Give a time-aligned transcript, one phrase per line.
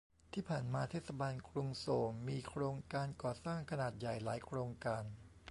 [0.33, 5.03] ที่ผ่านมาเทศบาลกรุงโซลมีโครงการก่อสร้างขนาดใหญ่หลายโครงการ